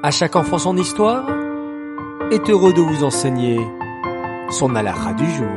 À 0.00 0.12
chaque 0.12 0.36
enfant 0.36 0.58
son 0.58 0.76
histoire 0.76 1.28
est 2.30 2.48
heureux 2.48 2.72
de 2.72 2.80
vous 2.80 3.02
enseigner 3.02 3.58
son 4.48 4.76
alara 4.76 5.12
du 5.12 5.28
jour. 5.28 5.48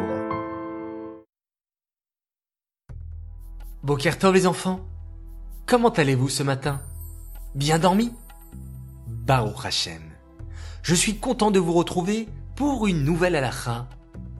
Bokertov 3.83 4.33
les 4.33 4.47
enfants, 4.47 4.79
comment 5.67 5.89
allez-vous 5.89 6.27
ce 6.27 6.41
matin? 6.41 6.81
Bien 7.53 7.77
dormi? 7.77 8.13
Baruch 9.05 9.63
Hashem. 9.63 10.01
Je 10.81 10.95
suis 10.95 11.17
content 11.17 11.51
de 11.51 11.59
vous 11.59 11.73
retrouver 11.73 12.27
pour 12.55 12.87
une 12.87 13.03
nouvelle 13.03 13.35
halakha. 13.35 13.85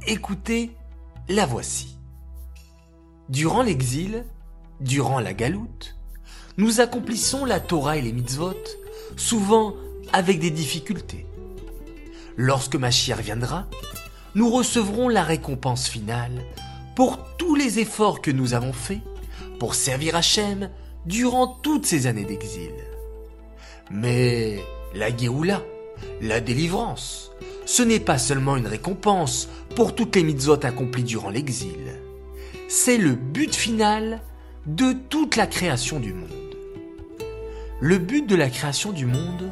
Écoutez, 0.07 0.75
la 1.29 1.45
voici. 1.45 1.95
Durant 3.29 3.61
l'exil, 3.61 4.25
durant 4.79 5.19
la 5.19 5.35
galoute, 5.35 5.95
nous 6.57 6.81
accomplissons 6.81 7.45
la 7.45 7.59
Torah 7.59 7.97
et 7.97 8.01
les 8.01 8.13
mitzvot, 8.13 8.55
souvent 9.15 9.75
avec 10.13 10.39
des 10.39 10.51
difficultés. 10.51 11.25
Lorsque 12.37 12.75
Mashiach 12.75 13.19
viendra, 13.19 13.67
nous 14.35 14.49
recevrons 14.49 15.09
la 15.09 15.23
récompense 15.23 15.87
finale 15.87 16.43
pour 16.95 17.19
tous 17.37 17.55
les 17.55 17.79
efforts 17.79 18.21
que 18.21 18.31
nous 18.31 18.53
avons 18.53 18.73
faits 18.73 19.01
pour 19.59 19.75
servir 19.75 20.15
Hachem 20.15 20.69
durant 21.05 21.47
toutes 21.47 21.85
ces 21.85 22.07
années 22.07 22.25
d'exil. 22.25 22.71
Mais 23.89 24.59
la 24.95 25.15
Géoula, 25.15 25.61
la 26.21 26.39
délivrance, 26.39 27.31
ce 27.65 27.83
n'est 27.83 27.99
pas 27.99 28.17
seulement 28.17 28.57
une 28.57 28.67
récompense 28.67 29.49
pour 29.75 29.95
toutes 29.95 30.15
les 30.15 30.23
mitzvot 30.23 30.65
accomplies 30.65 31.03
durant 31.03 31.29
l'exil. 31.29 31.99
C'est 32.69 32.97
le 32.97 33.11
but 33.11 33.53
final 33.53 34.21
de 34.65 34.93
toute 34.93 35.35
la 35.35 35.47
création 35.47 35.99
du 35.99 36.13
monde. 36.13 36.29
Le 37.79 37.97
but 37.97 38.27
de 38.27 38.35
la 38.35 38.49
création 38.49 38.91
du 38.91 39.05
monde 39.05 39.51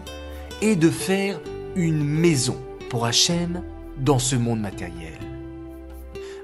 est 0.61 0.75
de 0.75 0.89
faire 0.89 1.39
une 1.75 2.03
maison 2.03 2.57
pour 2.89 3.05
Hachem 3.05 3.63
dans 3.97 4.19
ce 4.19 4.35
monde 4.35 4.59
matériel. 4.59 5.17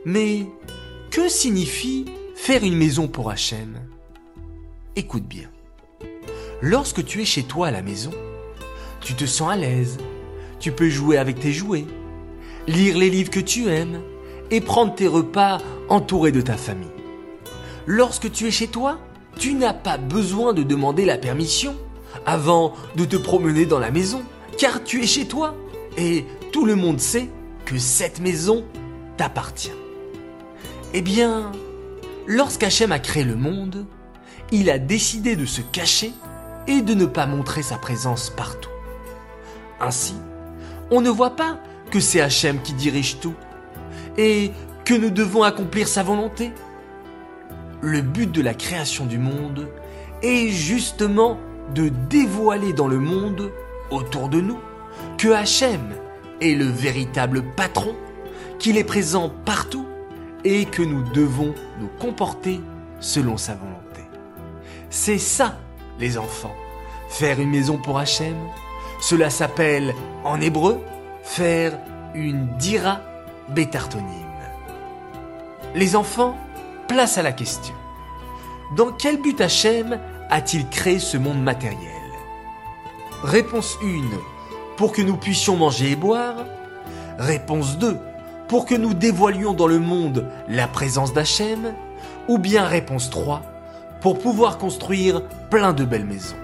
Mais 0.05 0.45
que 1.11 1.27
signifie 1.29 2.05
faire 2.35 2.63
une 2.63 2.75
maison 2.75 3.07
pour 3.07 3.29
Hachem? 3.29 3.79
Écoute 4.95 5.25
bien. 5.25 5.49
Lorsque 6.61 7.03
tu 7.03 7.21
es 7.21 7.25
chez 7.25 7.43
toi 7.43 7.67
à 7.67 7.71
la 7.71 7.81
maison, 7.81 8.11
tu 9.01 9.13
te 9.13 9.25
sens 9.25 9.51
à 9.51 9.55
l'aise, 9.55 9.97
tu 10.59 10.71
peux 10.71 10.89
jouer 10.89 11.17
avec 11.17 11.39
tes 11.39 11.51
jouets, 11.51 11.85
lire 12.67 12.97
les 12.97 13.09
livres 13.09 13.31
que 13.31 13.39
tu 13.39 13.67
aimes 13.67 14.01
et 14.51 14.61
prendre 14.61 14.95
tes 14.95 15.07
repas 15.07 15.57
entouré 15.89 16.31
de 16.31 16.41
ta 16.41 16.55
famille. 16.55 16.87
Lorsque 17.85 18.31
tu 18.31 18.47
es 18.47 18.51
chez 18.51 18.67
toi, 18.67 18.99
tu 19.37 19.53
n'as 19.53 19.73
pas 19.73 19.97
besoin 19.97 20.53
de 20.53 20.63
demander 20.63 21.05
la 21.05 21.17
permission 21.17 21.75
avant 22.25 22.73
de 22.95 23.05
te 23.05 23.15
promener 23.15 23.65
dans 23.65 23.79
la 23.79 23.91
maison, 23.91 24.23
car 24.57 24.83
tu 24.83 25.03
es 25.03 25.07
chez 25.07 25.27
toi 25.27 25.55
et 25.97 26.25
tout 26.51 26.65
le 26.65 26.75
monde 26.75 26.99
sait 26.99 27.29
que 27.65 27.77
cette 27.77 28.19
maison 28.19 28.63
t'appartient. 29.17 29.71
Eh 30.93 31.01
bien, 31.01 31.51
lorsqu'Hachem 32.27 32.91
a 32.91 32.99
créé 32.99 33.23
le 33.23 33.35
monde, 33.35 33.85
il 34.51 34.69
a 34.69 34.79
décidé 34.79 35.35
de 35.35 35.45
se 35.45 35.61
cacher 35.61 36.13
et 36.67 36.81
de 36.81 36.93
ne 36.93 37.05
pas 37.05 37.25
montrer 37.25 37.61
sa 37.61 37.77
présence 37.77 38.29
partout. 38.29 38.69
Ainsi, 39.79 40.15
on 40.91 41.01
ne 41.01 41.09
voit 41.09 41.35
pas 41.35 41.59
que 41.91 41.99
c'est 41.99 42.21
Hachem 42.21 42.61
qui 42.61 42.73
dirige 42.73 43.19
tout 43.19 43.35
et 44.17 44.51
que 44.85 44.93
nous 44.93 45.09
devons 45.09 45.43
accomplir 45.43 45.87
sa 45.87 46.03
volonté. 46.03 46.51
Le 47.81 48.01
but 48.01 48.31
de 48.31 48.41
la 48.41 48.53
création 48.53 49.05
du 49.05 49.17
monde 49.17 49.67
est 50.21 50.49
justement 50.49 51.37
de 51.73 51.89
dévoiler 52.09 52.73
dans 52.73 52.87
le 52.87 52.99
monde 52.99 53.51
autour 53.89 54.29
de 54.29 54.41
nous 54.41 54.59
que 55.17 55.29
Hachem 55.29 55.95
est 56.41 56.55
le 56.55 56.65
véritable 56.65 57.43
patron, 57.55 57.95
qu'il 58.59 58.77
est 58.77 58.83
présent 58.83 59.31
partout 59.45 59.85
et 60.43 60.65
que 60.65 60.81
nous 60.81 61.03
devons 61.11 61.53
nous 61.79 61.89
comporter 61.99 62.61
selon 62.99 63.37
sa 63.37 63.55
volonté. 63.55 64.01
C'est 64.89 65.17
ça, 65.17 65.57
les 65.99 66.17
enfants, 66.17 66.55
faire 67.09 67.39
une 67.39 67.49
maison 67.49 67.77
pour 67.77 67.97
Hachem. 67.97 68.35
Cela 69.01 69.29
s'appelle 69.29 69.93
en 70.23 70.39
hébreu 70.39 70.79
faire 71.23 71.77
une 72.13 72.47
dira 72.57 73.01
bétartonym. 73.49 74.05
Les 75.73 75.95
enfants, 75.95 76.37
place 76.87 77.17
à 77.17 77.23
la 77.23 77.33
question. 77.33 77.75
Dans 78.75 78.91
quel 78.91 79.21
but 79.21 79.41
Hachem 79.41 79.99
a-t-il 80.29 80.67
créé 80.67 80.99
ce 80.99 81.17
monde 81.17 81.41
matériel? 81.41 81.91
Réponse 83.23 83.77
1. 83.83 84.01
Pour 84.77 84.91
que 84.91 85.01
nous 85.01 85.17
puissions 85.17 85.55
manger 85.55 85.91
et 85.91 85.95
boire. 85.95 86.45
Réponse 87.17 87.77
2. 87.77 87.97
Pour 88.47 88.65
que 88.65 88.75
nous 88.75 88.93
dévoilions 88.93 89.53
dans 89.53 89.67
le 89.67 89.79
monde 89.79 90.29
la 90.47 90.67
présence 90.67 91.13
d'Hachem. 91.13 91.73
Ou 92.27 92.37
bien 92.37 92.65
réponse 92.65 93.09
3. 93.09 93.41
Pour 94.01 94.19
pouvoir 94.19 94.57
construire 94.57 95.23
plein 95.49 95.73
de 95.73 95.85
belles 95.85 96.05
maisons. 96.05 96.35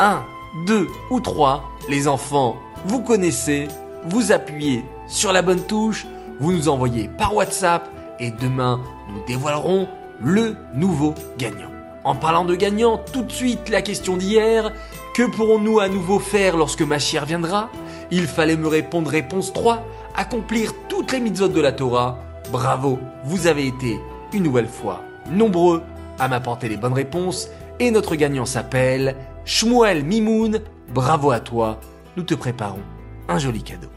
1, 0.00 0.22
2 0.66 0.88
ou 1.10 1.20
3. 1.20 1.64
Les 1.88 2.08
enfants, 2.08 2.56
vous 2.84 3.02
connaissez. 3.02 3.68
Vous 4.04 4.32
appuyez 4.32 4.84
sur 5.06 5.32
la 5.32 5.42
bonne 5.42 5.64
touche. 5.66 6.06
Vous 6.40 6.52
nous 6.52 6.68
envoyez 6.68 7.08
par 7.08 7.34
WhatsApp. 7.34 7.88
Et 8.18 8.30
demain, 8.30 8.80
nous 9.08 9.24
dévoilerons 9.26 9.88
le 10.20 10.56
nouveau 10.74 11.14
gagnant. 11.38 11.71
En 12.04 12.14
parlant 12.16 12.44
de 12.44 12.54
gagnant, 12.54 12.98
tout 12.98 13.22
de 13.22 13.32
suite 13.32 13.68
la 13.68 13.82
question 13.82 14.16
d'hier. 14.16 14.72
Que 15.14 15.22
pourrons-nous 15.30 15.78
à 15.78 15.88
nouveau 15.88 16.18
faire 16.18 16.56
lorsque 16.56 16.82
ma 16.82 16.98
chère 16.98 17.26
viendra? 17.26 17.70
Il 18.10 18.26
fallait 18.26 18.56
me 18.56 18.66
répondre 18.66 19.10
réponse 19.10 19.52
3, 19.52 19.86
accomplir 20.16 20.72
toutes 20.88 21.12
les 21.12 21.20
mitzvot 21.20 21.48
de 21.48 21.60
la 21.60 21.72
Torah. 21.72 22.18
Bravo, 22.50 22.98
vous 23.24 23.46
avez 23.46 23.66
été 23.66 24.00
une 24.32 24.42
nouvelle 24.42 24.68
fois 24.68 25.02
nombreux 25.30 25.82
à 26.18 26.28
m'apporter 26.28 26.68
les 26.68 26.76
bonnes 26.76 26.92
réponses 26.92 27.48
et 27.78 27.90
notre 27.90 28.16
gagnant 28.16 28.46
s'appelle 28.46 29.16
Shmuel 29.44 30.04
Mimoun. 30.04 30.60
Bravo 30.92 31.30
à 31.30 31.40
toi, 31.40 31.78
nous 32.16 32.22
te 32.22 32.34
préparons 32.34 32.82
un 33.28 33.38
joli 33.38 33.62
cadeau. 33.62 33.88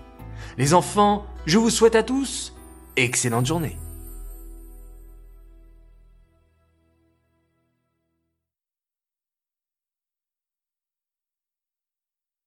Les 0.57 0.73
enfants, 0.73 1.25
je 1.45 1.57
vous 1.57 1.69
souhaite 1.69 1.95
à 1.95 2.03
tous 2.03 2.53
excellente 2.95 3.45
journée. 3.45 3.77